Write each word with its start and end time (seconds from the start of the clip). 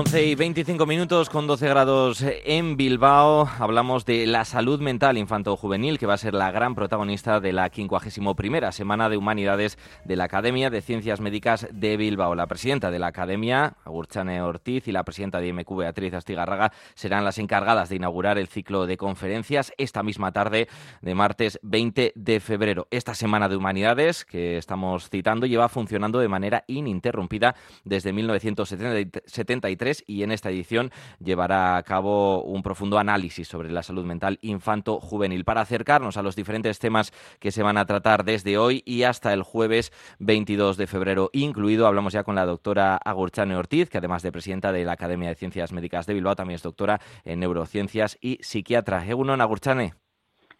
11 0.00 0.24
y 0.24 0.34
25 0.34 0.86
minutos 0.86 1.28
con 1.28 1.46
12 1.46 1.68
grados 1.68 2.24
en 2.24 2.78
Bilbao. 2.78 3.46
Hablamos 3.58 4.06
de 4.06 4.26
la 4.26 4.46
salud 4.46 4.80
mental 4.80 5.18
infanto-juvenil, 5.18 5.98
que 5.98 6.06
va 6.06 6.14
a 6.14 6.16
ser 6.16 6.32
la 6.32 6.50
gran 6.50 6.74
protagonista 6.74 7.38
de 7.38 7.52
la 7.52 7.68
51 7.68 8.72
Semana 8.72 9.10
de 9.10 9.18
Humanidades 9.18 9.76
de 10.06 10.16
la 10.16 10.24
Academia 10.24 10.70
de 10.70 10.80
Ciencias 10.80 11.20
Médicas 11.20 11.68
de 11.70 11.98
Bilbao. 11.98 12.34
La 12.34 12.46
presidenta 12.46 12.90
de 12.90 12.98
la 12.98 13.08
Academia, 13.08 13.74
Agurchane 13.84 14.40
Ortiz, 14.40 14.88
y 14.88 14.92
la 14.92 15.04
presidenta 15.04 15.38
de 15.38 15.48
IMQ, 15.48 15.76
Beatriz 15.76 16.14
Astigarraga, 16.14 16.72
serán 16.94 17.26
las 17.26 17.36
encargadas 17.36 17.90
de 17.90 17.96
inaugurar 17.96 18.38
el 18.38 18.48
ciclo 18.48 18.86
de 18.86 18.96
conferencias 18.96 19.74
esta 19.76 20.02
misma 20.02 20.32
tarde 20.32 20.68
de 21.02 21.14
martes 21.14 21.60
20 21.62 22.14
de 22.14 22.40
febrero. 22.40 22.88
Esta 22.90 23.14
Semana 23.14 23.50
de 23.50 23.56
Humanidades, 23.56 24.24
que 24.24 24.56
estamos 24.56 25.10
citando, 25.10 25.44
lleva 25.44 25.68
funcionando 25.68 26.20
de 26.20 26.28
manera 26.28 26.64
ininterrumpida 26.68 27.54
desde 27.84 28.14
1973 28.14 29.89
y 30.06 30.22
en 30.22 30.32
esta 30.32 30.50
edición 30.50 30.90
llevará 31.18 31.76
a 31.76 31.82
cabo 31.82 32.42
un 32.42 32.62
profundo 32.62 32.98
análisis 32.98 33.48
sobre 33.48 33.70
la 33.70 33.82
salud 33.82 34.04
mental 34.04 34.38
infanto-juvenil 34.42 35.44
para 35.44 35.60
acercarnos 35.62 36.16
a 36.16 36.22
los 36.22 36.36
diferentes 36.36 36.78
temas 36.78 37.12
que 37.38 37.50
se 37.50 37.62
van 37.62 37.76
a 37.76 37.84
tratar 37.84 38.24
desde 38.24 38.58
hoy 38.58 38.82
y 38.86 39.02
hasta 39.02 39.32
el 39.32 39.42
jueves 39.42 39.92
22 40.18 40.76
de 40.76 40.86
febrero 40.86 41.30
incluido. 41.32 41.86
Hablamos 41.86 42.12
ya 42.12 42.24
con 42.24 42.34
la 42.34 42.46
doctora 42.46 42.96
Agurchane 42.96 43.56
Ortiz, 43.56 43.90
que 43.90 43.98
además 43.98 44.22
de 44.22 44.32
presidenta 44.32 44.72
de 44.72 44.84
la 44.84 44.92
Academia 44.92 45.28
de 45.28 45.34
Ciencias 45.34 45.72
Médicas 45.72 46.06
de 46.06 46.14
Bilbao, 46.14 46.36
también 46.36 46.56
es 46.56 46.62
doctora 46.62 47.00
en 47.24 47.40
neurociencias 47.40 48.18
y 48.20 48.38
psiquiatra. 48.42 49.06
Egunon, 49.06 49.40
Agurchane. 49.40 49.94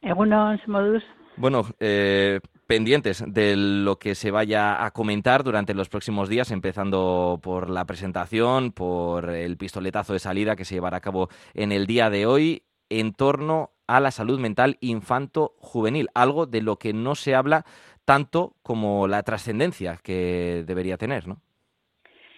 Egunon, 0.03 0.61
Modus. 0.67 1.05
Bueno, 1.37 1.65
eh, 1.78 2.41
pendientes 2.70 3.24
de 3.26 3.56
lo 3.56 3.98
que 3.98 4.14
se 4.14 4.30
vaya 4.30 4.84
a 4.84 4.92
comentar 4.92 5.42
durante 5.42 5.74
los 5.74 5.88
próximos 5.88 6.28
días, 6.28 6.52
empezando 6.52 7.40
por 7.42 7.68
la 7.68 7.84
presentación, 7.84 8.70
por 8.70 9.28
el 9.28 9.56
pistoletazo 9.56 10.12
de 10.12 10.20
salida 10.20 10.54
que 10.54 10.64
se 10.64 10.76
llevará 10.76 10.98
a 10.98 11.00
cabo 11.00 11.30
en 11.54 11.72
el 11.72 11.88
día 11.88 12.10
de 12.10 12.26
hoy 12.26 12.62
en 12.88 13.12
torno 13.12 13.70
a 13.88 13.98
la 13.98 14.12
salud 14.12 14.38
mental 14.38 14.76
infanto-juvenil, 14.80 16.10
algo 16.14 16.46
de 16.46 16.62
lo 16.62 16.76
que 16.76 16.92
no 16.92 17.16
se 17.16 17.34
habla 17.34 17.64
tanto 18.04 18.54
como 18.62 19.08
la 19.08 19.24
trascendencia 19.24 19.98
que 20.00 20.62
debería 20.64 20.96
tener, 20.96 21.26
¿no? 21.26 21.42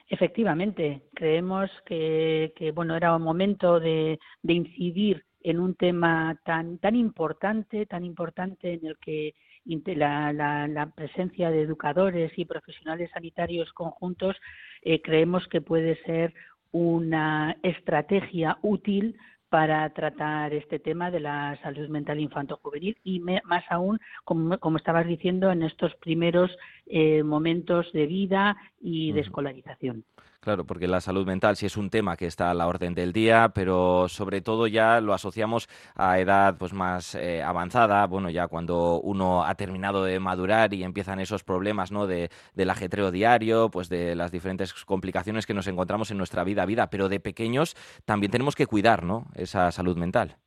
Efectivamente, 0.08 1.02
creemos 1.12 1.70
que, 1.84 2.72
bueno 2.74 2.96
era 2.96 3.14
un 3.14 3.22
momento 3.22 3.80
de, 3.80 4.18
de 4.42 4.52
incidir 4.54 5.26
en 5.42 5.60
un 5.60 5.74
tema 5.74 6.40
tan 6.46 6.78
tan 6.78 6.96
importante, 6.96 7.84
tan 7.84 8.02
importante 8.06 8.72
en 8.72 8.86
el 8.86 8.96
que 8.96 9.34
la, 9.64 10.92
presencia 10.94 11.50
de 11.50 11.62
educadores 11.62 12.32
y 12.36 12.44
profesionales 12.44 13.10
sanitarios 13.12 13.72
conjuntos 13.72 14.36
eh, 14.82 15.00
creemos 15.02 15.46
que 15.48 15.60
puede 15.60 16.02
ser 16.04 16.34
una 16.72 17.56
estrategia 17.62 18.58
útil 18.62 19.16
para 19.52 19.88
tratar 19.90 20.54
este 20.54 20.78
tema 20.78 21.10
de 21.10 21.20
la 21.20 21.58
salud 21.62 21.86
mental 21.90 22.18
infanto-juvenil 22.18 22.96
y 23.04 23.20
más 23.20 23.64
aún, 23.68 24.00
como, 24.24 24.76
estabas 24.78 25.06
diciendo, 25.06 25.52
en 25.52 25.62
estos 25.62 25.94
primeros 25.96 26.50
eh, 26.86 27.22
momentos 27.22 27.92
de 27.92 28.06
vida 28.06 28.56
y 28.80 29.12
de 29.12 29.20
escolarización. 29.20 30.04
Claro, 30.42 30.64
porque 30.64 30.88
la 30.88 31.00
salud 31.00 31.24
mental 31.24 31.54
sí 31.54 31.66
es 31.66 31.76
un 31.76 31.88
tema 31.88 32.16
que 32.16 32.26
está 32.26 32.50
a 32.50 32.54
la 32.54 32.66
orden 32.66 32.94
del 32.94 33.12
día, 33.12 33.52
pero 33.54 34.08
sobre 34.08 34.40
todo 34.40 34.66
ya 34.66 35.00
lo 35.00 35.14
asociamos 35.14 35.68
a 35.94 36.18
edad 36.18 36.56
pues 36.58 36.72
más 36.72 37.14
eh, 37.14 37.44
avanzada, 37.44 38.04
bueno, 38.08 38.28
ya 38.28 38.48
cuando 38.48 39.00
uno 39.00 39.44
ha 39.44 39.54
terminado 39.54 40.02
de 40.02 40.18
madurar 40.18 40.74
y 40.74 40.82
empiezan 40.82 41.20
esos 41.20 41.44
problemas, 41.44 41.92
¿no? 41.92 42.08
De, 42.08 42.28
del 42.56 42.70
ajetreo 42.70 43.12
diario, 43.12 43.70
pues 43.70 43.88
de 43.88 44.16
las 44.16 44.32
diferentes 44.32 44.74
complicaciones 44.84 45.46
que 45.46 45.54
nos 45.54 45.68
encontramos 45.68 46.10
en 46.10 46.18
nuestra 46.18 46.42
vida 46.42 46.66
vida, 46.66 46.90
pero 46.90 47.08
de 47.08 47.20
pequeños 47.20 47.76
también 48.04 48.32
tenemos 48.32 48.56
que 48.56 48.66
cuidar, 48.66 49.04
¿no? 49.04 49.26
Esa 49.36 49.70
salud 49.70 49.96
mental. 49.96 50.38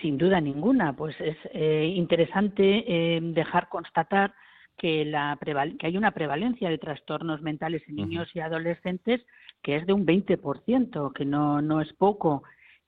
Sin 0.00 0.18
duda 0.18 0.40
ninguna, 0.40 0.92
pues 0.92 1.16
es 1.20 1.36
eh, 1.52 1.92
interesante 1.96 2.84
eh, 2.86 3.20
dejar 3.20 3.68
constatar 3.68 4.34
que, 4.76 5.04
la 5.04 5.38
que 5.78 5.86
hay 5.86 5.96
una 5.96 6.12
prevalencia 6.12 6.68
de 6.68 6.78
trastornos 6.78 7.42
mentales 7.42 7.82
en 7.88 7.96
niños 7.96 8.28
y 8.34 8.40
adolescentes 8.40 9.24
que 9.62 9.76
es 9.76 9.86
de 9.86 9.92
un 9.92 10.04
20%, 10.04 11.12
que 11.12 11.24
no, 11.24 11.62
no 11.62 11.80
es 11.80 11.92
poco. 11.94 12.42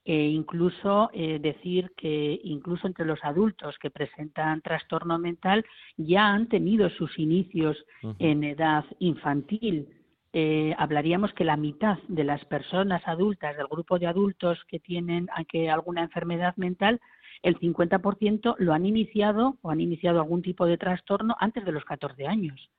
E 0.07 0.27
incluso 0.27 1.09
eh, 1.13 1.39
decir 1.39 1.91
que 1.97 2.39
incluso 2.43 2.85
entre 2.85 3.05
los 3.05 3.17
adultos 3.23 3.75
que 3.79 3.89
presentan 3.89 4.61
trastorno 4.61 5.17
mental 5.17 5.65
ya 5.97 6.27
han 6.27 6.47
tenido 6.47 6.91
sus 6.91 7.17
inicios 7.17 7.75
en 8.19 8.43
edad 8.43 8.85
infantil. 8.99 9.87
Eh, 10.31 10.75
hablaríamos 10.77 11.33
que 11.33 11.43
la 11.43 11.57
mitad 11.57 11.97
de 12.07 12.23
las 12.23 12.45
personas 12.45 13.01
adultas 13.07 13.57
del 13.57 13.65
grupo 13.65 13.97
de 13.97 14.05
adultos 14.05 14.63
que 14.67 14.79
tienen 14.79 15.27
que 15.49 15.71
alguna 15.71 16.03
enfermedad 16.03 16.55
mental 16.55 17.01
el 17.45 17.59
50% 17.59 18.55
lo 18.57 18.73
han 18.73 18.87
iniciado 18.87 19.57
o 19.61 19.69
han 19.69 19.79
iniciado 19.79 20.19
algún 20.19 20.41
tipo 20.41 20.65
de 20.65 20.79
trastorno 20.79 21.35
antes 21.39 21.63
de 21.63 21.71
los 21.71 21.85
14 21.85 22.25
años. 22.25 22.71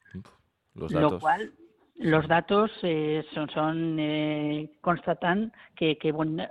Lo 0.75 1.21
cual 1.21 1.53
los 1.94 2.27
datos 2.27 2.72
eh, 2.82 3.25
son, 3.55 3.97
eh, 4.00 4.72
constatan 4.81 5.53
que, 5.76 5.97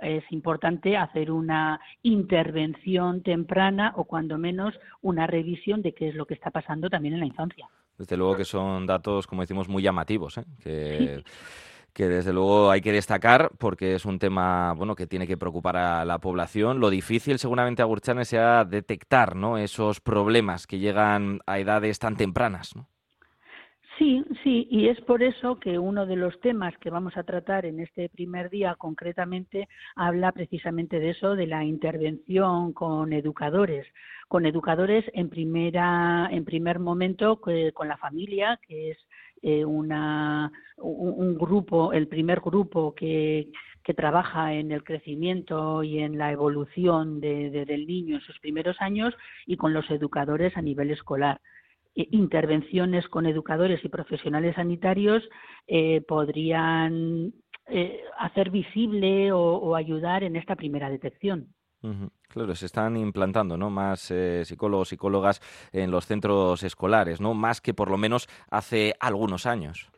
es 0.00 0.24
importante 0.32 0.96
hacer 0.96 1.30
una 1.30 1.78
intervención 2.02 3.22
temprana 3.22 3.92
o 3.96 4.04
cuando 4.04 4.38
menos 4.38 4.74
una 5.02 5.26
revisión 5.26 5.82
de 5.82 5.92
qué 5.92 6.08
es 6.08 6.14
lo 6.14 6.24
que 6.24 6.34
está 6.34 6.50
pasando 6.50 6.88
también 6.88 7.14
en 7.14 7.20
la 7.20 7.26
infancia. 7.26 7.68
Desde 7.98 8.16
luego 8.16 8.34
que 8.34 8.46
son 8.46 8.86
datos, 8.86 9.26
como 9.26 9.42
decimos, 9.42 9.68
muy 9.68 9.82
llamativos, 9.82 10.38
¿eh? 10.38 10.44
que 10.62 11.22
que 11.96 12.08
desde 12.08 12.34
luego 12.34 12.70
hay 12.70 12.82
que 12.82 12.92
destacar 12.92 13.52
porque 13.58 13.94
es 13.94 14.04
un 14.04 14.18
tema 14.18 14.74
bueno 14.74 14.94
que 14.94 15.06
tiene 15.06 15.26
que 15.26 15.38
preocupar 15.38 15.78
a 15.78 16.04
la 16.04 16.18
población. 16.18 16.78
Lo 16.78 16.90
difícil 16.90 17.38
seguramente 17.38 17.80
a 17.80 17.86
Gurchane 17.86 18.26
sea 18.26 18.66
detectar 18.66 19.34
¿no? 19.34 19.56
esos 19.56 20.02
problemas 20.02 20.66
que 20.66 20.78
llegan 20.78 21.40
a 21.46 21.58
edades 21.58 21.98
tan 21.98 22.18
tempranas. 22.18 22.76
¿no? 22.76 22.86
Sí, 23.96 24.22
sí, 24.44 24.68
y 24.70 24.88
es 24.88 25.00
por 25.00 25.22
eso 25.22 25.58
que 25.58 25.78
uno 25.78 26.04
de 26.04 26.16
los 26.16 26.38
temas 26.40 26.76
que 26.82 26.90
vamos 26.90 27.16
a 27.16 27.22
tratar 27.22 27.64
en 27.64 27.80
este 27.80 28.10
primer 28.10 28.50
día 28.50 28.74
concretamente 28.74 29.66
habla 29.94 30.32
precisamente 30.32 31.00
de 31.00 31.12
eso, 31.12 31.34
de 31.34 31.46
la 31.46 31.64
intervención 31.64 32.74
con 32.74 33.14
educadores, 33.14 33.86
con 34.28 34.44
educadores 34.44 35.06
en 35.14 35.30
primera, 35.30 36.28
en 36.30 36.44
primer 36.44 36.78
momento 36.78 37.40
con 37.40 37.88
la 37.88 37.96
familia, 37.96 38.60
que 38.68 38.90
es 38.90 38.98
eh, 39.42 39.64
una, 39.64 40.50
un, 40.76 41.36
grupo, 41.36 41.92
el 41.92 42.08
primer 42.08 42.40
grupo 42.40 42.94
que, 42.94 43.50
trabaja 43.96 44.52
en 44.52 44.72
el 44.72 44.82
crecimiento 44.82 45.84
y 45.84 46.00
en 46.00 46.18
la 46.18 46.32
evolución 46.32 47.20
del 47.20 47.86
niño 47.86 48.16
en 48.16 48.20
sus 48.20 48.36
primeros 48.40 48.76
años 48.80 49.14
y 49.46 49.56
con 49.56 49.72
los 49.72 49.88
educadores 49.92 50.56
a 50.56 50.62
nivel 50.62 50.90
escolar 50.90 51.40
intervenciones 51.96 53.08
con 53.08 53.26
educadores 53.26 53.82
y 53.84 53.88
profesionales 53.88 54.54
sanitarios 54.56 55.22
eh, 55.66 56.02
podrían 56.02 57.32
eh, 57.68 58.00
hacer 58.18 58.50
visible 58.50 59.32
o, 59.32 59.74
ayudar 59.74 60.22
en 60.22 60.36
esta 60.36 60.56
primera 60.56 60.90
detección. 60.90 61.48
Claro, 62.28 62.54
se 62.54 62.66
están 62.66 62.96
implantando 62.96 63.56
¿no? 63.56 63.70
más 63.70 64.10
eh, 64.10 64.44
psicólogos, 64.44 64.88
psicólogas 64.88 65.40
en 65.72 65.90
los 65.90 66.06
centros 66.06 66.62
escolares, 66.62 67.20
¿no? 67.20 67.34
más 67.34 67.60
que 67.60 67.74
por 67.74 67.90
lo 67.90 67.98
menos 67.98 68.28
hace 68.50 68.94
algunos 69.00 69.46
años. 69.46 69.90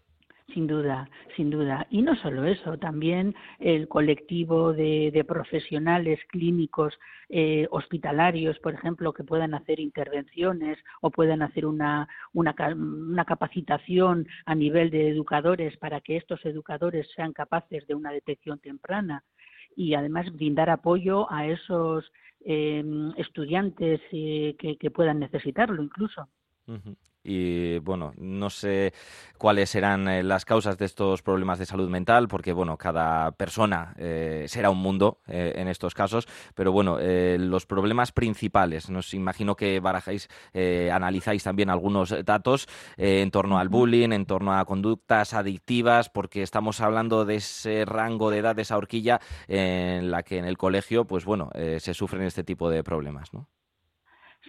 Sin 0.54 0.66
duda, 0.66 1.10
sin 1.36 1.50
duda. 1.50 1.86
Y 1.90 2.00
no 2.00 2.16
solo 2.16 2.44
eso, 2.44 2.78
también 2.78 3.34
el 3.58 3.86
colectivo 3.86 4.72
de, 4.72 5.24
profesionales 5.28 6.18
clínicos 6.28 6.98
eh, 7.28 7.66
hospitalarios, 7.70 8.58
por 8.60 8.72
ejemplo, 8.72 9.12
que 9.12 9.24
puedan 9.24 9.52
hacer 9.52 9.78
intervenciones 9.78 10.78
o 11.02 11.10
puedan 11.10 11.42
hacer 11.42 11.66
una, 11.66 12.08
una 12.32 13.24
capacitación 13.26 14.26
a 14.46 14.54
nivel 14.54 14.90
de 14.90 15.10
educadores 15.10 15.76
para 15.76 16.00
que 16.00 16.16
estos 16.16 16.42
educadores 16.46 17.06
sean 17.14 17.34
capaces 17.34 17.86
de 17.86 17.94
una 17.94 18.10
detección 18.10 18.58
temprana 18.58 19.24
y 19.78 19.94
además 19.94 20.32
brindar 20.32 20.70
apoyo 20.70 21.30
a 21.32 21.46
esos 21.46 22.10
eh, 22.44 22.84
estudiantes 23.16 24.00
eh, 24.10 24.56
que, 24.58 24.90
puedan 24.90 25.20
necesitarlo 25.20 25.80
incluso 25.80 26.28
y 27.28 27.78
bueno, 27.80 28.14
no 28.16 28.48
sé 28.48 28.94
cuáles 29.36 29.68
serán 29.68 30.08
eh, 30.08 30.22
las 30.22 30.46
causas 30.46 30.78
de 30.78 30.86
estos 30.86 31.20
problemas 31.20 31.58
de 31.58 31.66
salud 31.66 31.90
mental, 31.90 32.26
porque 32.26 32.54
bueno, 32.54 32.78
cada 32.78 33.32
persona 33.32 33.94
eh, 33.98 34.46
será 34.48 34.70
un 34.70 34.78
mundo 34.78 35.20
eh, 35.26 35.52
en 35.56 35.68
estos 35.68 35.94
casos, 35.94 36.26
pero 36.54 36.72
bueno, 36.72 36.98
los 36.98 37.66
problemas 37.66 38.12
principales, 38.12 38.88
nos 38.88 39.12
imagino 39.12 39.54
que 39.54 39.78
barajáis, 39.80 40.28
analizáis 40.90 41.44
también 41.44 41.70
algunos 41.70 42.14
datos 42.24 42.66
en 42.96 43.30
torno 43.30 43.58
al 43.58 43.68
bullying, 43.68 44.12
en 44.12 44.26
torno 44.26 44.58
a 44.58 44.64
conductas 44.64 45.34
adictivas, 45.34 46.08
porque 46.08 46.42
estamos 46.42 46.80
hablando 46.80 47.24
de 47.24 47.36
ese 47.36 47.84
rango 47.84 48.30
de 48.30 48.38
edad, 48.38 48.56
de 48.56 48.62
esa 48.62 48.76
horquilla 48.76 49.20
en 49.46 50.10
la 50.10 50.22
que 50.22 50.38
en 50.38 50.46
el 50.46 50.56
colegio, 50.56 51.04
pues 51.04 51.24
bueno, 51.24 51.50
se 51.54 51.94
sufren 51.94 52.22
este 52.22 52.44
tipo 52.44 52.70
de 52.70 52.82
problemas, 52.82 53.32
¿no? 53.32 53.48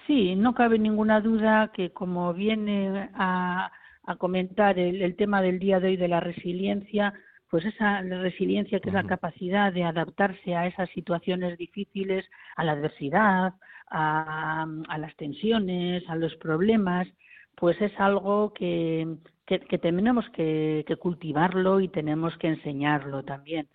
Sí, 0.08 0.36
no 0.36 0.54
cabe 0.54 0.80
ninguna 0.80 1.22
duda 1.22 1.72
que 1.74 1.92
como 1.92 2.34
viene 2.34 3.10
a, 3.14 3.72
comentar 4.18 4.80
el, 4.80 5.16
tema 5.16 5.42
del 5.42 5.60
día 5.60 5.80
de 5.80 5.90
hoy 5.90 5.98
de 5.98 6.08
la 6.08 6.20
resiliencia, 6.20 7.14
pues 7.50 7.64
esa 7.66 8.02
resiliencia 8.02 8.80
que 8.80 8.90
es 8.90 8.94
la 8.94 9.04
capacidad 9.04 9.72
de 9.72 9.84
adaptarse 9.84 10.56
a 10.56 10.66
esas 10.66 10.90
situaciones 10.90 11.58
difíciles, 11.58 12.26
a 12.56 12.64
la 12.64 12.72
adversidad, 12.72 13.54
a, 13.92 14.66
las 14.98 15.16
tensiones, 15.16 16.08
a 16.10 16.16
los 16.16 16.36
problemas, 16.36 17.08
pues 17.56 17.80
es 17.82 17.92
algo 18.00 18.54
que, 18.54 19.08
que, 19.46 19.78
tenemos 19.78 20.28
que, 20.32 20.86
cultivarlo 21.00 21.80
y 21.80 21.88
tenemos 21.88 22.36
que 22.38 22.48
enseñarlo 22.48 23.24
también. 23.24 23.68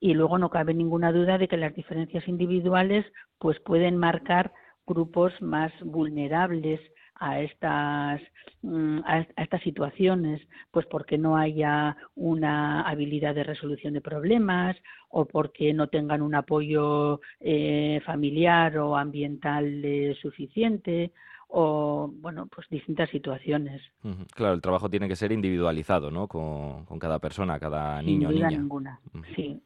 Y 0.00 0.14
luego 0.14 0.38
no 0.38 0.50
cabe 0.50 0.74
ninguna 0.74 1.12
duda 1.12 1.38
de 1.38 1.48
que 1.48 1.56
las 1.56 1.74
diferencias 1.74 2.26
individuales 2.28 3.06
pues 3.38 3.58
pueden 3.60 3.96
marcar 3.96 4.52
grupos 4.86 5.32
más 5.40 5.72
vulnerables 5.82 6.80
a 7.22 7.40
estas 7.40 8.20
mm, 8.62 8.98
a, 9.04 9.20
estas 9.36 9.62
situaciones 9.62 10.42
pues 10.70 10.86
porque 10.86 11.16
no 11.16 11.36
haya 11.36 11.96
una 12.16 12.82
habilidad 12.82 13.34
de 13.34 13.44
resolución 13.44 13.94
de 13.94 14.00
problemas 14.00 14.76
o 15.08 15.24
porque 15.24 15.72
no 15.72 15.86
tengan 15.86 16.20
un 16.20 16.34
apoyo 16.34 17.20
eh, 17.40 18.00
familiar 18.04 18.76
o 18.78 18.96
ambiental 18.96 19.84
eh, 19.84 20.16
suficiente 20.20 21.12
o 21.48 22.10
bueno 22.12 22.48
pues 22.52 22.66
distintas 22.70 23.08
situaciones. 23.10 23.80
Claro 24.34 24.54
el 24.54 24.62
trabajo 24.62 24.88
tiene 24.88 25.06
que 25.06 25.16
ser 25.16 25.30
individualizado 25.30 26.10
no 26.10 26.26
con, 26.26 26.86
cada 26.98 27.20
persona 27.20 27.60
cada 27.60 28.02
niño 28.02 28.30
Sin 28.30 28.36
niña. 28.36 28.50
ninguna. 28.50 29.00
Sí. 29.36 29.60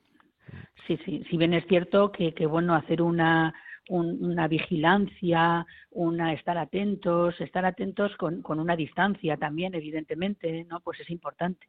Sí 0.86 0.98
sí. 1.04 1.24
Si 1.30 1.36
bien 1.36 1.54
es 1.54 1.64
cierto 1.68 2.12
que, 2.12 2.34
que 2.34 2.46
bueno 2.46 2.74
hacer 2.74 3.00
una 3.00 3.54
una 3.88 4.48
vigilancia, 4.48 5.66
una 5.90 6.32
estar 6.32 6.58
atentos, 6.58 7.40
estar 7.40 7.64
atentos 7.64 8.16
con, 8.16 8.42
con, 8.42 8.60
una 8.60 8.76
distancia 8.76 9.36
también, 9.36 9.74
evidentemente, 9.74 10.64
¿no? 10.64 10.80
Pues 10.80 11.00
es 11.00 11.10
importante. 11.10 11.66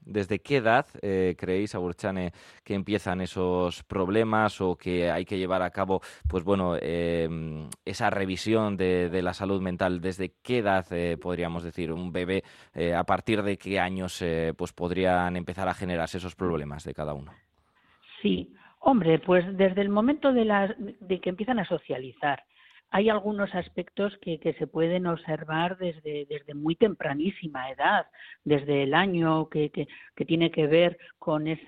¿Desde 0.00 0.40
qué 0.40 0.56
edad 0.56 0.86
eh, 1.02 1.36
creéis, 1.38 1.74
Agurchane, 1.74 2.32
que 2.64 2.74
empiezan 2.74 3.20
esos 3.20 3.84
problemas 3.84 4.60
o 4.60 4.76
que 4.76 5.10
hay 5.10 5.24
que 5.24 5.38
llevar 5.38 5.62
a 5.62 5.70
cabo, 5.70 6.00
pues 6.28 6.42
bueno, 6.42 6.76
em, 6.80 7.68
esa 7.84 8.10
revisión 8.10 8.76
de, 8.76 9.22
la 9.22 9.34
salud 9.34 9.62
mental? 9.62 10.00
¿Desde 10.00 10.34
qué 10.42 10.58
edad 10.58 10.86
eh, 10.92 11.16
podríamos 11.16 11.62
decir 11.62 11.92
un 11.92 12.12
bebé, 12.12 12.42
eh, 12.74 12.94
a 12.94 13.04
partir 13.04 13.42
de 13.42 13.56
qué 13.56 13.78
años, 13.78 14.24
pues 14.56 14.72
podrían 14.72 15.36
empezar 15.36 15.68
a 15.68 15.74
generarse 15.74 16.18
esos 16.18 16.34
problemas 16.34 16.84
de 16.84 16.94
cada 16.94 17.14
uno? 17.14 17.32
Sí, 18.20 18.52
Hombre, 18.84 19.20
pues 19.20 19.44
desde 19.56 19.80
el 19.80 19.88
momento 19.90 20.32
de, 20.32 20.96
de 21.00 21.20
que 21.20 21.30
empiezan 21.30 21.60
a 21.60 21.64
socializar, 21.64 22.42
hay 22.90 23.08
algunos 23.08 23.54
aspectos 23.54 24.12
que, 24.20 24.54
se 24.58 24.66
pueden 24.66 25.06
observar 25.06 25.78
desde, 25.78 26.26
desde, 26.28 26.52
muy 26.52 26.74
tempranísima 26.74 27.70
edad, 27.70 28.06
desde 28.44 28.82
el 28.82 28.92
año 28.92 29.48
que, 29.48 29.70
que, 29.70 30.24
tiene 30.24 30.50
que 30.50 30.66
ver 30.66 30.98
con 31.20 31.46
ese 31.46 31.64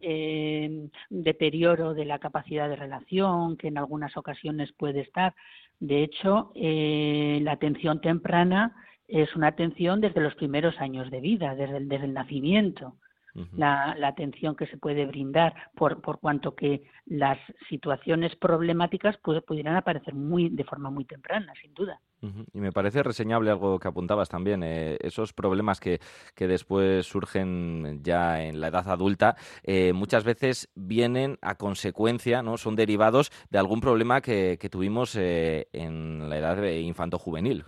eh, 0.00 0.88
deterioro 1.08 1.94
de 1.94 2.04
la 2.04 2.18
capacidad 2.18 2.68
de 2.68 2.76
relación, 2.76 3.56
que 3.56 3.68
en 3.68 3.78
algunas 3.78 4.16
ocasiones 4.18 4.70
puede 4.72 5.00
estar. 5.00 5.34
De 5.80 6.02
hecho, 6.02 6.52
eh, 6.54 7.40
la 7.42 7.52
atención 7.52 8.02
temprana 8.02 8.76
es 9.08 9.34
una 9.34 9.48
atención 9.48 10.02
desde 10.02 10.20
los 10.20 10.34
primeros 10.34 10.78
años 10.78 11.10
de 11.10 11.20
vida, 11.20 11.54
desde 11.54 11.80
desde 11.80 12.04
el 12.04 12.12
nacimiento 12.12 12.96
la, 13.56 13.96
atención 14.06 14.56
que 14.56 14.66
se 14.66 14.76
puede 14.76 15.06
brindar, 15.06 15.54
por, 15.74 16.00
por 16.00 16.18
cuanto 16.20 16.54
que 16.54 16.82
las 17.06 17.38
situaciones 17.68 18.34
problemáticas 18.36 19.16
pudieran 19.18 19.76
aparecer 19.76 20.14
muy 20.14 20.48
de 20.48 20.64
forma 20.64 20.90
muy 20.90 21.04
temprana, 21.04 21.52
sin 21.60 21.72
duda. 21.74 22.00
Y 22.52 22.60
me 22.60 22.70
parece 22.70 23.02
reseñable 23.02 23.50
algo 23.50 23.78
que 23.78 23.88
apuntabas 23.88 24.28
también, 24.28 24.62
eh, 24.62 24.98
esos 25.00 25.32
problemas 25.32 25.80
que, 25.80 26.00
que, 26.34 26.46
después 26.46 27.06
surgen 27.06 28.02
ya 28.02 28.42
en 28.42 28.60
la 28.60 28.68
edad 28.68 28.88
adulta, 28.90 29.36
eh, 29.62 29.94
muchas 29.94 30.24
veces 30.24 30.70
vienen 30.74 31.38
a 31.40 31.54
consecuencia, 31.54 32.42
¿no? 32.42 32.58
son 32.58 32.76
derivados 32.76 33.30
de 33.50 33.58
algún 33.58 33.80
problema 33.80 34.20
que, 34.20 34.58
que 34.60 34.68
tuvimos 34.68 35.16
eh, 35.16 35.68
en 35.72 36.28
la 36.28 36.36
edad 36.36 36.62
infanto-juvenil. 36.62 37.64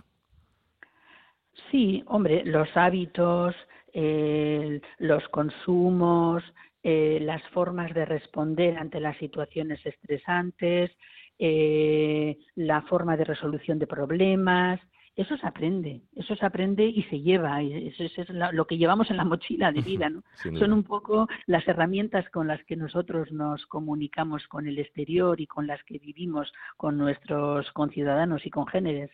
Sí, 1.71 2.03
hombre, 2.05 2.43
los 2.45 2.69
hábitos, 2.75 3.55
los 3.93 5.27
consumos, 5.29 6.43
eh, 6.85 7.19
las 7.21 7.41
formas 7.51 7.93
de 7.93 8.03
responder 8.03 8.77
ante 8.77 8.99
las 8.99 9.17
situaciones 9.17 9.79
estresantes, 9.85 10.91
eh, 11.39 12.37
la 12.55 12.81
forma 12.81 13.15
de 13.15 13.23
resolución 13.23 13.79
de 13.79 13.87
problemas. 13.87 14.81
Eso 15.15 15.37
se 15.37 15.47
aprende, 15.47 16.01
eso 16.13 16.35
se 16.35 16.45
aprende 16.45 16.83
y 16.83 17.03
se 17.03 17.21
lleva, 17.21 17.61
eso, 17.61 18.03
es 18.03 18.29
lo 18.29 18.67
que 18.67 18.77
llevamos 18.77 19.09
en 19.11 19.17
la 19.17 19.23
mochila 19.23 19.71
de 19.71 19.81
vida. 19.81 20.09
¿no? 20.09 20.23
Son 20.59 20.73
un 20.73 20.83
poco 20.83 21.29
las 21.45 21.65
herramientas 21.69 22.29
con 22.31 22.47
las 22.47 22.61
que 22.65 22.75
nosotros 22.75 23.31
nos 23.31 23.65
comunicamos 23.67 24.45
con 24.47 24.67
el 24.67 24.77
exterior 24.77 25.39
y 25.39 25.47
con 25.47 25.67
las 25.67 25.81
que 25.85 25.99
vivimos 25.99 26.51
con 26.75 26.97
nuestros 26.97 27.71
conciudadanos 27.71 28.45
y 28.45 28.49
congéneres. 28.49 29.11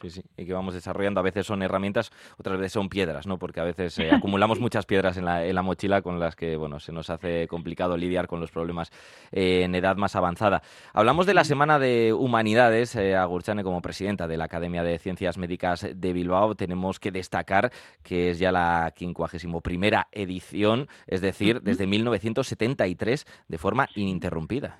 Sí, 0.00 0.08
sí, 0.08 0.22
y 0.36 0.46
que 0.46 0.52
vamos 0.52 0.74
desarrollando. 0.74 1.20
A 1.20 1.22
veces 1.22 1.46
son 1.46 1.62
herramientas, 1.62 2.10
otras 2.38 2.58
veces 2.58 2.72
son 2.72 2.88
piedras, 2.88 3.26
¿no? 3.26 3.38
Porque 3.38 3.60
a 3.60 3.64
veces 3.64 3.98
eh, 3.98 4.10
acumulamos 4.12 4.58
muchas 4.60 4.86
piedras 4.86 5.16
en 5.16 5.26
la, 5.26 5.44
en 5.44 5.54
la, 5.54 5.62
mochila 5.62 6.00
con 6.00 6.18
las 6.18 6.36
que, 6.36 6.56
bueno, 6.56 6.80
se 6.80 6.92
nos 6.92 7.10
hace 7.10 7.46
complicado 7.48 7.96
lidiar 7.96 8.26
con 8.26 8.40
los 8.40 8.50
problemas 8.50 8.90
eh, 9.30 9.62
en 9.64 9.74
edad 9.74 9.96
más 9.96 10.16
avanzada. 10.16 10.62
Hablamos 10.94 11.26
de 11.26 11.34
la 11.34 11.44
Semana 11.44 11.78
de 11.78 12.14
Humanidades. 12.14 12.96
Eh, 12.96 13.14
Agurchane, 13.14 13.62
como 13.62 13.82
presidenta 13.82 14.26
de 14.26 14.38
la 14.38 14.44
Academia 14.44 14.82
de 14.82 14.98
Ciencias 14.98 15.36
Médicas 15.36 15.86
de 15.94 16.12
Bilbao, 16.12 16.54
tenemos 16.54 16.98
que 16.98 17.10
destacar 17.10 17.70
que 18.02 18.30
es 18.30 18.38
ya 18.38 18.52
la 18.52 18.92
51 18.96 20.06
edición, 20.12 20.88
es 21.06 21.20
decir, 21.20 21.60
desde 21.62 21.86
1973, 21.86 23.26
de 23.48 23.58
forma 23.58 23.88
ininterrumpida. 23.94 24.78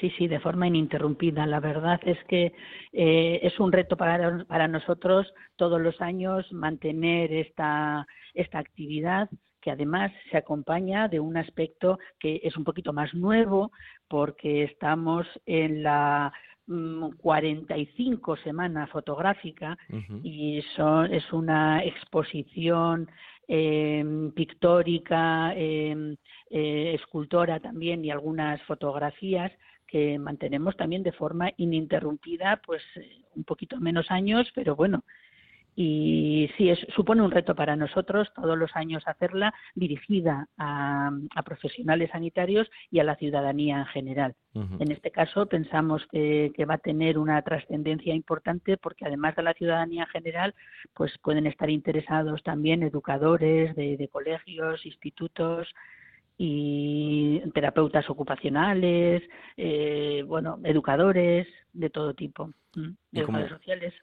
Sí, 0.00 0.10
sí, 0.18 0.26
de 0.26 0.40
forma 0.40 0.66
ininterrumpida. 0.66 1.46
La 1.46 1.60
verdad 1.60 2.00
es 2.04 2.18
que 2.24 2.52
eh, 2.92 3.40
es 3.42 3.60
un 3.60 3.70
reto 3.70 3.96
para, 3.96 4.44
para 4.44 4.66
nosotros 4.66 5.32
todos 5.56 5.80
los 5.80 6.00
años 6.00 6.50
mantener 6.52 7.32
esta, 7.32 8.06
esta 8.34 8.58
actividad 8.58 9.30
que 9.60 9.70
además 9.70 10.12
se 10.30 10.36
acompaña 10.36 11.08
de 11.08 11.20
un 11.20 11.36
aspecto 11.38 11.98
que 12.18 12.40
es 12.42 12.56
un 12.56 12.64
poquito 12.64 12.92
más 12.92 13.14
nuevo 13.14 13.72
porque 14.08 14.64
estamos 14.64 15.26
en 15.46 15.82
la 15.82 16.32
45 16.66 18.32
mm, 18.32 18.36
semana 18.44 18.86
fotográfica 18.88 19.76
y 20.22 20.62
son, 20.76 21.12
es 21.12 21.32
una 21.32 21.82
exposición 21.84 23.10
em, 23.46 24.32
pictórica, 24.32 25.54
em, 25.54 26.16
eh, 26.50 26.94
escultora 26.94 27.60
también 27.60 28.04
y 28.04 28.10
algunas 28.10 28.60
fotografías 28.62 29.52
que 29.94 30.18
mantenemos 30.18 30.76
también 30.76 31.04
de 31.04 31.12
forma 31.12 31.52
ininterrumpida, 31.56 32.60
pues 32.66 32.82
eh, 32.96 33.22
un 33.36 33.44
poquito 33.44 33.78
menos 33.78 34.10
años, 34.10 34.50
pero 34.52 34.74
bueno, 34.74 35.04
y 35.76 36.50
sí, 36.56 36.68
es, 36.68 36.80
supone 36.96 37.22
un 37.22 37.30
reto 37.30 37.54
para 37.54 37.76
nosotros 37.76 38.28
todos 38.34 38.58
los 38.58 38.74
años 38.74 39.04
hacerla 39.06 39.54
dirigida 39.76 40.48
a, 40.58 41.12
profesionales 41.44 42.10
sanitarios 42.10 42.68
y 42.90 42.98
a 42.98 43.04
la 43.04 43.14
ciudadanía 43.14 43.78
en 43.78 43.86
general. 43.86 44.34
En 44.54 44.90
este 44.90 45.12
caso 45.12 45.46
pensamos 45.46 46.04
que, 46.10 46.50
va 46.68 46.74
a 46.74 46.78
tener 46.78 47.16
una 47.16 47.40
trascendencia 47.42 48.14
importante 48.14 48.76
porque 48.76 49.06
además 49.06 49.36
de 49.36 49.42
la 49.44 49.54
ciudadanía 49.54 50.02
en 50.02 50.08
general, 50.08 50.54
pues 50.92 51.12
pueden 51.22 51.46
estar 51.46 51.70
interesados 51.70 52.42
también 52.42 52.82
educadores 52.82 53.76
de 53.76 54.08
colegios, 54.10 54.84
institutos, 54.86 55.68
y 56.36 57.40
terapeutas 57.52 58.08
ocupacionales, 58.10 59.22
eh, 59.56 60.24
bueno, 60.26 60.58
educadores 60.64 61.46
de 61.72 61.90
todo 61.90 62.14
tipo, 62.14 62.50
educadores 63.12 63.50
sociales. 63.50 63.94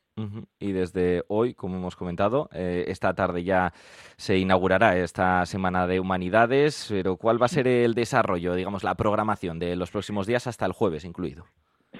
Y 0.59 0.71
desde 0.71 1.23
hoy, 1.27 1.53
como 1.53 1.77
hemos 1.77 1.95
comentado, 1.95 2.50
eh, 2.53 2.85
esta 2.88 3.13
tarde 3.13 3.43
ya 3.43 3.73
se 4.17 4.38
inaugurará 4.38 4.97
esta 4.97 5.45
Semana 5.45 5.88
de 5.88 6.00
Humanidades, 6.00 6.88
pero 6.89 7.17
¿cuál 7.17 7.41
va 7.41 7.45
a 7.45 7.50
ser 7.50 7.67
el 7.67 7.95
desarrollo, 7.95 8.55
digamos, 8.55 8.83
la 8.83 8.95
programación 8.95 9.59
de 9.59 9.75
los 9.75 9.91
próximos 9.91 10.27
días 10.27 10.47
hasta 10.47 10.65
el 10.65 10.73
jueves 10.73 11.05
incluido? 11.05 11.45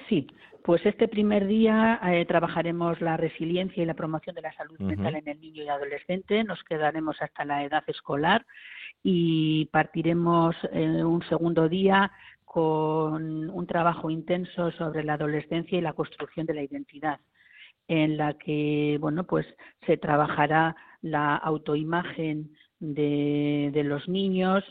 Sí, 0.08 0.26
pues 0.64 0.84
este 0.86 1.08
primer 1.08 1.46
día 1.46 2.00
eh, 2.04 2.24
trabajaremos 2.24 3.00
la 3.00 3.16
resiliencia 3.16 3.82
y 3.82 3.86
la 3.86 3.94
promoción 3.94 4.34
de 4.34 4.42
la 4.42 4.52
salud 4.52 4.78
mental 4.78 5.16
en 5.16 5.28
el 5.28 5.40
niño 5.40 5.64
y 5.64 5.68
adolescente. 5.68 6.44
Nos 6.44 6.62
quedaremos 6.62 7.20
hasta 7.20 7.44
la 7.44 7.64
edad 7.64 7.82
escolar 7.88 8.46
y 9.02 9.66
partiremos 9.66 10.54
eh, 10.72 11.04
un 11.04 11.22
segundo 11.28 11.68
día 11.68 12.12
con 12.44 13.50
un 13.50 13.66
trabajo 13.66 14.10
intenso 14.10 14.70
sobre 14.72 15.04
la 15.04 15.14
adolescencia 15.14 15.78
y 15.78 15.80
la 15.80 15.94
construcción 15.94 16.46
de 16.46 16.54
la 16.54 16.62
identidad, 16.62 17.20
en 17.88 18.16
la 18.16 18.34
que 18.34 18.98
bueno 19.00 19.24
pues 19.24 19.46
se 19.86 19.96
trabajará 19.96 20.76
la 21.00 21.36
autoimagen 21.36 22.50
de, 22.78 23.82
los 23.84 24.08
niños, 24.08 24.64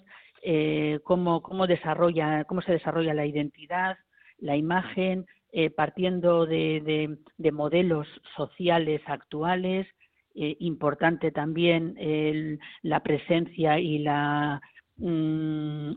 eh, 0.43 0.99
cómo, 1.03 1.41
se 1.67 2.71
desarrolla 2.71 3.13
la 3.13 3.25
identidad, 3.25 3.97
la 4.39 4.57
imagen, 4.57 5.25
eh, 5.53 5.69
partiendo 5.69 6.45
de, 6.45 7.17
modelos 7.51 8.07
sociales 8.35 9.01
actuales, 9.05 9.87
eh, 10.35 10.55
importante 10.59 11.31
también 11.31 12.59
la 12.81 13.01
presencia 13.01 13.79
y 13.79 13.99
la 13.99 14.61
mm, 14.97 15.91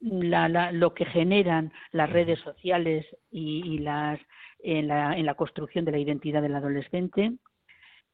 lo 0.00 0.94
que 0.94 1.04
generan 1.06 1.72
las 1.92 2.10
redes 2.10 2.38
sociales 2.40 3.06
y, 3.30 3.78
las 3.78 4.18
en 4.60 4.88
la, 4.88 5.16
en 5.16 5.26
la 5.26 5.34
construcción 5.34 5.84
de 5.84 5.92
la 5.92 5.98
identidad 5.98 6.42
del 6.42 6.54
adolescente. 6.54 7.32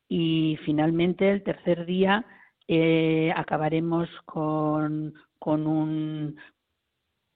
Y 0.09 0.59
finalmente, 0.65 1.31
el 1.31 1.45
tercer 1.45 1.87
día, 1.87 2.27
eh, 2.67 3.33
acabaremos 3.37 4.09
con, 4.25 5.15
con 5.39 5.67
un, 5.67 6.37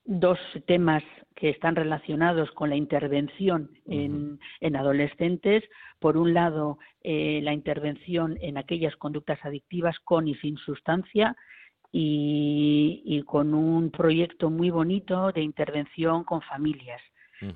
dos 0.05 0.39
temas 0.67 1.03
que 1.35 1.51
están 1.51 1.77
relacionados 1.77 2.51
con 2.53 2.71
la 2.71 2.77
intervención 2.77 3.71
en, 3.87 4.39
en 4.61 4.77
adolescentes. 4.77 5.65
Por 5.99 6.17
un 6.17 6.35
lado, 6.35 6.79
eh, 7.03 7.41
la 7.43 7.53
intervención 7.53 8.39
en 8.41 8.57
aquellas 8.59 8.95
conductas 8.97 9.39
adictivas 9.45 9.99
con 10.05 10.29
y 10.29 10.35
sin 10.37 10.57
sustancia 10.59 11.37
y, 11.97 13.23
con 13.27 13.55
un 13.55 13.91
proyecto 13.91 14.51
muy 14.51 14.71
bonito 14.71 15.31
de 15.31 15.43
intervención 15.43 16.25
con 16.25 16.41
familias. 16.43 17.01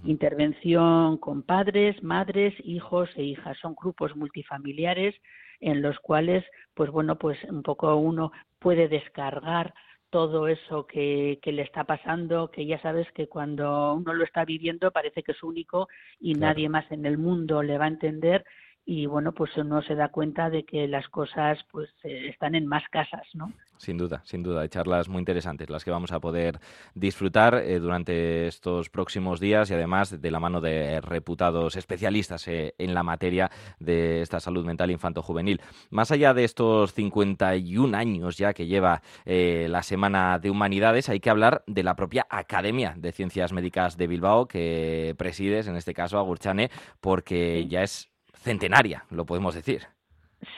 Intervención 0.04 1.16
con 1.16 1.42
padres, 1.42 2.02
madres, 2.02 2.54
hijos 2.62 3.08
e 3.16 3.22
hijas. 3.22 3.56
Son 3.58 3.74
grupos 3.74 4.14
multifamiliares 4.14 5.14
en 5.60 5.80
los 5.80 5.98
cuales, 6.00 6.44
pues 6.74 6.90
bueno, 6.90 7.16
pues 7.16 7.42
un 7.44 7.62
poco 7.62 7.96
uno 7.96 8.30
puede 8.58 8.88
descargar 8.88 9.72
todo 10.10 10.48
eso 10.48 10.86
que, 10.86 11.38
que, 11.42 11.52
le 11.52 11.62
está 11.62 11.84
pasando, 11.84 12.50
que 12.50 12.66
ya 12.66 12.80
sabes 12.80 13.10
que 13.12 13.28
cuando 13.28 13.94
uno 13.94 14.14
lo 14.14 14.24
está 14.24 14.44
viviendo 14.44 14.90
parece 14.90 15.22
que 15.22 15.32
es 15.32 15.42
único 15.42 15.88
y 16.20 16.34
nadie 16.34 16.68
más 16.68 16.90
en 16.90 17.04
el 17.04 17.18
mundo 17.18 17.62
le 17.62 17.78
va 17.78 17.84
a 17.84 17.88
entender 17.88 18.44
y 18.90 19.04
bueno, 19.04 19.32
pues 19.32 19.54
uno 19.58 19.82
se 19.82 19.94
da 19.94 20.08
cuenta 20.08 20.48
de 20.48 20.64
que 20.64 20.88
las 20.88 21.06
cosas 21.08 21.58
pues 21.70 21.90
eh, 22.04 22.28
están 22.30 22.54
en 22.54 22.66
más 22.66 22.82
casas, 22.90 23.26
¿no? 23.34 23.52
Sin 23.76 23.98
duda, 23.98 24.22
sin 24.24 24.42
duda, 24.42 24.62
hay 24.62 24.70
charlas 24.70 25.10
muy 25.10 25.18
interesantes 25.18 25.68
las 25.68 25.84
que 25.84 25.90
vamos 25.90 26.10
a 26.10 26.20
poder 26.20 26.58
disfrutar 26.94 27.56
eh, 27.56 27.80
durante 27.80 28.46
estos 28.46 28.88
próximos 28.88 29.40
días 29.40 29.70
y 29.70 29.74
además 29.74 30.22
de 30.22 30.30
la 30.30 30.40
mano 30.40 30.62
de 30.62 31.02
reputados 31.02 31.76
especialistas 31.76 32.48
eh, 32.48 32.74
en 32.78 32.94
la 32.94 33.02
materia 33.02 33.50
de 33.78 34.22
esta 34.22 34.40
salud 34.40 34.64
mental 34.64 34.90
infanto-juvenil. 34.90 35.60
Más 35.90 36.10
allá 36.10 36.32
de 36.32 36.44
estos 36.44 36.94
51 36.94 37.94
años 37.94 38.38
ya 38.38 38.54
que 38.54 38.66
lleva 38.66 39.02
la 39.26 39.82
Semana 39.82 40.38
de 40.38 40.48
Humanidades, 40.48 41.10
hay 41.10 41.20
que 41.20 41.28
hablar 41.28 41.62
de 41.66 41.82
la 41.82 41.94
propia 41.94 42.26
Academia 42.30 42.94
de 42.96 43.12
Ciencias 43.12 43.52
Médicas 43.52 43.98
de 43.98 44.06
Bilbao 44.06 44.48
que 44.48 45.14
presides, 45.18 45.66
en 45.66 45.76
este 45.76 45.92
caso, 45.92 46.18
Agurchane, 46.18 46.70
porque 47.00 47.66
ya 47.68 47.82
es 47.82 48.08
centenaria, 48.40 49.04
lo 49.10 49.24
podemos 49.24 49.54
decir. 49.54 49.82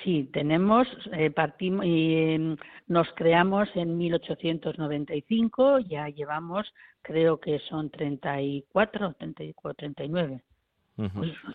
Sí, 0.04 0.28
tenemos, 0.32 0.86
eh, 1.12 1.30
partimos 1.30 1.86
y 1.86 2.14
em, 2.14 2.56
nos 2.86 3.08
creamos 3.14 3.68
en 3.74 3.96
1895, 3.96 5.78
ya 5.80 6.08
llevamos, 6.08 6.72
creo 7.00 7.40
que 7.40 7.58
son 7.60 7.88
34, 7.88 9.14
34 9.14 9.74
39. 9.74 10.42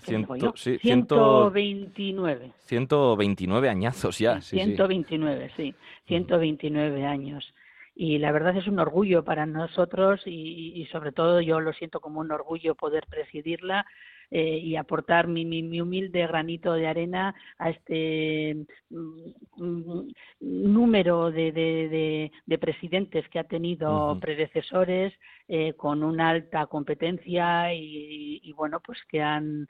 Ciento, 0.01 0.53
sí, 0.55 0.79
129. 0.79 2.51
129 2.65 3.70
añazos 3.70 4.17
ya. 4.17 4.41
Sí, 4.41 4.58
129, 4.58 5.51
sí, 5.55 5.75
129 6.08 7.05
años. 7.05 7.53
Y 7.94 8.17
la 8.17 8.32
verdad 8.32 8.58
es 8.58 8.65
un 8.67 8.79
orgullo 8.79 9.24
para 9.24 9.46
nosotros 9.46 10.22
y 10.25 10.88
sobre 10.91 11.12
todo 11.12 11.41
yo 11.41 11.60
lo 11.60 11.74
siento 11.74 12.00
como 12.00 12.22
un 12.22 12.32
orgullo 12.32 12.74
poder 12.74 13.05
presidirla 13.08 13.86
eh, 14.32 14.58
y 14.58 14.75
aportar 14.75 15.27
mi, 15.27 15.46
mi, 15.46 15.82
humilde 15.82 16.25
granito 16.27 16.74
de 16.74 16.88
arena 16.88 17.36
a 17.58 17.70
este 17.70 18.65
mm, 18.89 19.29
mm, 19.58 20.08
número 20.39 21.32
de, 21.32 21.51
de, 21.51 22.32
de, 22.46 22.58
presidentes 22.58 23.27
que 23.29 23.39
ha 23.39 23.44
tenido 23.44 24.17
predecesores 24.20 25.13
eh, 25.48 25.74
con 25.74 26.03
una 26.03 26.29
alta 26.29 26.65
competencia 26.67 27.74
y, 27.74 28.41
y, 28.44 28.51
bueno, 28.53 28.79
pues 28.79 29.00
que 29.10 29.22
han 29.22 29.67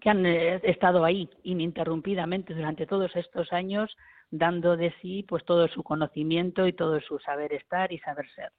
que 0.00 0.10
han 0.10 0.26
eh, 0.26 0.60
estado 0.64 1.04
ahí 1.04 1.28
ininterrumpidamente 1.44 2.54
durante 2.54 2.86
todos 2.86 3.14
estos 3.14 3.52
años 3.52 3.96
dando 4.30 4.76
de 4.76 4.92
sí 5.00 5.24
pues 5.28 5.44
todo 5.44 5.68
su 5.68 5.82
conocimiento 5.84 6.66
y 6.66 6.72
todo 6.72 7.00
su 7.00 7.18
saber 7.20 7.52
estar 7.52 7.92
y 7.92 7.98
saber 8.00 8.26
ser. 8.34 8.50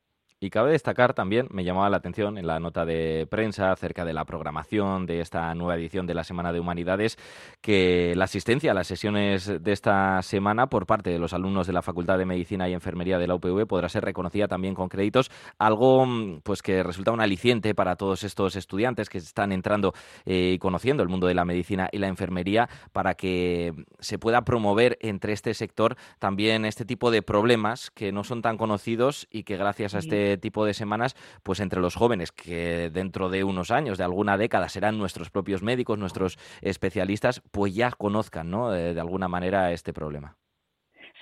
Y 0.42 0.50
cabe 0.50 0.72
destacar 0.72 1.14
también, 1.14 1.48
me 1.50 1.64
llamaba 1.64 1.90
la 1.90 1.96
atención 1.96 2.38
en 2.38 2.46
la 2.46 2.60
nota 2.60 2.86
de 2.86 3.26
prensa 3.30 3.72
acerca 3.72 4.04
de 4.04 4.12
la 4.12 4.26
programación 4.26 5.06
de 5.06 5.22
esta 5.22 5.56
nueva 5.56 5.76
edición 5.76 6.08
de 6.08 6.14
la 6.14 6.26
Semana 6.26 6.52
de 6.52 6.60
Humanidades, 6.60 7.18
que 7.62 8.14
la 8.18 8.26
asistencia 8.26 8.72
a 8.72 8.74
las 8.74 8.86
sesiones 8.86 9.64
de 9.64 9.72
esta 9.72 10.22
semana 10.24 10.68
por 10.68 10.88
parte 10.88 11.10
de 11.10 11.20
los 11.20 11.34
alumnos 11.34 11.68
de 11.68 11.74
la 11.74 11.82
Facultad 11.82 12.18
de 12.18 12.26
Medicina 12.26 12.68
y 12.68 12.74
Enfermería 12.74 13.18
de 13.18 13.28
la 13.28 13.36
UPV 13.36 13.66
podrá 13.66 13.88
ser 13.88 14.04
reconocida 14.04 14.50
también 14.50 14.76
con 14.76 14.90
créditos, 14.90 15.32
algo 15.58 16.06
mm, 16.06 16.42
pues 16.44 16.62
que 16.62 16.84
resulta 16.84 17.14
un 17.14 17.22
aliciente 17.22 17.74
para 17.74 17.96
todos 17.96 18.26
estos 18.26 18.58
estudiantes 18.58 19.08
que 19.08 19.20
están 19.20 19.54
entrando 19.54 19.94
eh, 20.26 20.52
y 20.56 20.60
conociendo 20.60 21.02
el 21.02 21.08
mundo 21.08 21.28
de 21.28 21.34
la 21.34 21.46
medicina 21.46 21.88
y 21.94 21.98
la 21.98 22.08
enfermería 22.08 22.68
para 22.92 23.14
que 23.14 23.74
se 24.00 24.20
pueda 24.20 24.42
promover 24.42 24.98
entre 25.00 25.32
este 25.32 25.54
sector 25.54 25.96
también 26.20 26.66
este 26.66 26.84
tipo 26.84 27.10
de 27.10 27.22
problemas 27.22 27.90
que 27.90 28.12
no 28.12 28.26
son 28.26 28.42
tan 28.42 28.58
conocidos 28.58 29.28
y 29.32 29.44
que 29.44 29.56
gracias 29.56 29.96
a 29.96 30.00
este 30.00 30.25
tipo 30.42 30.66
de 30.66 30.74
semanas, 30.74 31.16
pues 31.44 31.60
entre 31.60 31.82
los 31.82 31.96
jóvenes 31.96 32.32
que 32.32 32.90
dentro 32.92 33.30
de 33.30 33.44
unos 33.44 33.72
años, 33.72 33.98
de 33.98 34.04
alguna 34.04 34.38
década, 34.38 34.70
serán 34.70 34.98
nuestros 34.98 35.30
propios 35.30 35.64
médicos, 35.64 35.98
nuestros 35.98 36.38
especialistas, 36.62 37.42
pues 37.52 37.74
ya 37.74 37.92
conozcan, 37.92 38.50
¿no? 38.50 38.74
Eh, 38.74 38.94
de, 38.94 39.00
alguna 39.00 39.28
manera 39.28 39.72
este 39.72 39.94
problema. 39.94 40.36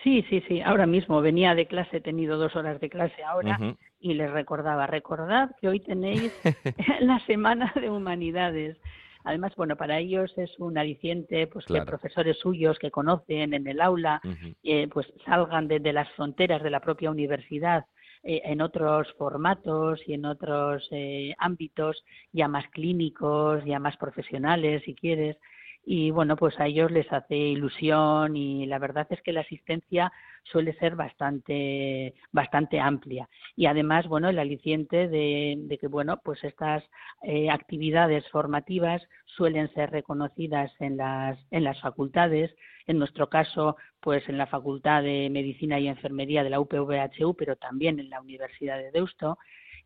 Sí, 0.04 0.26
sí, 0.30 0.44
sí. 0.48 0.62
Ahora 0.62 0.86
mismo 0.86 1.22
venía 1.22 1.56
de 1.56 1.66
clase, 1.66 1.98
he 1.98 2.02
tenido 2.02 2.38
dos 2.38 2.56
horas 2.56 2.80
de 2.82 2.90
clase 2.90 3.24
ahora 3.24 3.58
y 4.00 4.14
les 4.16 4.30
recordaba, 4.32 4.86
recordad 4.86 5.52
que 5.62 5.70
hoy 5.70 5.80
tenéis 5.80 6.34
la 7.00 7.20
Semana 7.26 7.72
de 7.76 7.90
Humanidades. 7.90 8.78
Además, 9.24 9.54
bueno, 9.56 9.78
para 9.78 10.00
ellos 10.00 10.34
es 10.38 10.52
un 10.60 10.78
aliciente 10.78 11.48
pues 11.48 11.66
que 11.66 11.82
profesores 11.82 12.38
suyos 12.40 12.78
que 12.78 12.92
conocen 12.92 13.54
en 13.54 13.68
el 13.68 13.80
aula 13.80 14.22
eh, 14.64 14.90
pues 14.90 15.08
salgan 15.26 15.70
de, 15.70 15.94
las 15.94 16.10
fronteras 16.12 16.62
de 16.62 16.70
la 16.70 16.82
propia 16.82 17.10
universidad 17.10 17.86
eh, 18.24 18.42
en 18.46 18.62
otros 18.62 19.12
formatos 19.18 20.00
y 20.08 20.14
en 20.14 20.26
otros 20.26 20.88
eh, 20.92 21.34
ámbitos 21.38 22.04
ya 22.32 22.48
más 22.48 22.68
clínicos, 22.70 23.64
ya 23.66 23.80
más 23.80 23.98
profesionales, 23.98 24.84
si 24.86 24.96
quieres. 24.96 25.38
Y 25.86 26.12
bueno, 26.12 26.38
pues 26.38 26.58
a 26.60 26.68
ellos 26.68 26.92
les 26.92 27.12
hace 27.12 27.36
ilusión 27.36 28.38
y 28.38 28.66
la 28.68 28.80
verdad 28.80 29.06
es 29.10 29.22
que 29.22 29.34
la 29.34 29.42
asistencia 29.42 30.14
suele 30.44 30.74
ser 30.76 30.96
bastante, 30.96 32.14
bastante 32.32 32.80
amplia. 32.80 33.28
Y 33.58 33.66
además, 33.66 34.08
bueno, 34.08 34.30
el 34.30 34.40
aliciente 34.40 35.10
de, 35.10 35.78
que, 35.80 35.88
bueno, 35.88 36.22
pues 36.24 36.42
estas 36.46 36.84
eh, 37.24 37.50
actividades 37.50 38.28
formativas 38.30 39.02
suelen 39.26 39.74
ser 39.74 39.92
reconocidas 39.92 40.72
en 40.80 40.96
las, 40.98 41.38
en 41.52 41.66
las 41.66 41.80
facultades, 41.82 42.56
en 42.88 42.98
nuestro 42.98 43.28
caso, 43.30 43.76
pues 44.00 44.28
en 44.30 44.38
la 44.38 44.48
Facultad 44.48 45.04
de 45.04 45.30
Medicina 45.30 45.80
y 45.80 45.88
Enfermería 45.90 46.44
de 46.44 46.50
la 46.50 46.62
UPVHU, 46.62 47.36
pero 47.36 47.58
también 47.58 48.00
en 48.00 48.10
la 48.10 48.22
Universidad 48.22 48.78
de 48.78 48.92
Deusto. 48.92 49.38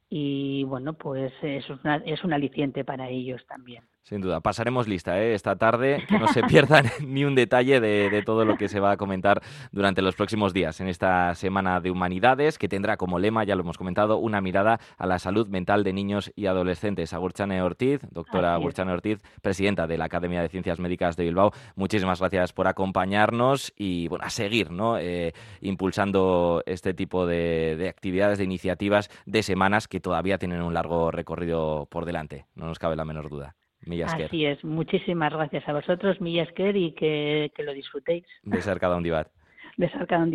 Y 0.10 0.64
bueno, 0.66 0.94
pues 0.94 1.34
es, 1.42 1.66
es 2.06 2.24
un 2.24 2.34
aliciente 2.34 2.84
para 2.84 3.10
ellos 3.10 3.46
también. 3.48 3.84
Sin 4.08 4.22
duda, 4.22 4.40
pasaremos 4.40 4.88
lista 4.88 5.22
¿eh? 5.22 5.34
esta 5.34 5.58
tarde, 5.58 6.06
que 6.08 6.18
no 6.18 6.30
se 6.30 6.42
pierdan 6.48 6.86
ni 7.06 7.26
un 7.26 7.36
detalle 7.36 7.82
de, 7.82 8.24
todo 8.26 8.46
lo 8.46 8.56
que 8.56 8.70
se 8.70 8.80
va 8.80 8.92
a 8.92 8.98
comentar 8.98 9.42
durante 9.74 10.02
los 10.02 10.16
próximos 10.16 10.54
días 10.54 10.80
en 10.80 10.88
esta 10.88 11.36
Semana 11.36 11.82
de 11.82 11.92
Humanidades, 11.92 12.58
que 12.58 12.70
tendrá 12.70 12.96
como 12.96 13.20
lema, 13.20 13.44
ya 13.44 13.56
lo 13.56 13.64
hemos 13.64 13.78
comentado, 13.78 14.18
una 14.20 14.40
mirada 14.40 14.80
a 14.98 15.06
la 15.08 15.20
salud 15.20 15.50
mental 15.50 15.84
de 15.84 15.92
niños 15.92 16.32
y 16.38 16.46
adolescentes. 16.46 17.12
Agurchane 17.12 17.62
Ortiz, 17.62 18.00
doctora 18.10 18.54
Agurchane 18.54 18.94
Ortiz, 18.94 19.20
presidenta 19.42 19.88
de 19.88 19.98
la 19.98 20.06
Academia 20.06 20.42
de 20.42 20.48
Ciencias 20.48 20.80
Médicas 20.80 21.18
de 21.18 21.26
Bilbao, 21.26 21.52
muchísimas 21.76 22.22
gracias 22.22 22.54
por 22.54 22.70
acompañarnos 22.70 23.74
y 23.76 24.08
bueno, 24.08 24.24
a 24.24 24.30
seguir 24.30 24.72
¿no? 24.72 24.98
Eh, 24.98 25.34
impulsando 25.60 26.64
este 26.66 26.94
tipo 26.94 27.26
de, 27.26 27.76
de 27.78 27.90
actividades, 27.90 28.38
de 28.38 28.46
iniciativas, 28.46 29.10
de 29.26 29.44
semanas 29.44 29.90
que 29.90 30.00
todavía 30.00 30.38
tienen 30.38 30.62
un 30.62 30.74
largo 30.74 31.12
recorrido 31.12 31.90
por 31.92 32.06
delante, 32.06 32.46
no 32.56 32.68
nos 32.68 32.80
cabe 32.80 32.96
la 32.96 33.04
menor 33.04 33.28
duda. 33.28 33.58
Así 34.26 34.46
es. 34.46 34.64
Muchísimas 34.64 35.34
gracias 35.34 35.68
a 35.68 35.74
vosotros, 35.74 36.20
Millasker, 36.22 36.76
y 36.76 36.92
que, 36.92 37.52
que 37.56 37.64
lo 37.64 37.74
disfrutéis. 37.74 38.26
De 38.44 38.62
cerca 38.62 38.90
de 38.90 38.96
un 38.96 39.04
De 39.78 39.90
cerca 39.90 40.18
de 40.18 40.24
un 40.24 40.32